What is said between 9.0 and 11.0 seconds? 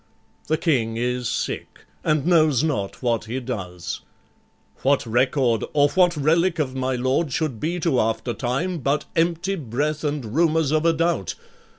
empty breath And rumors of a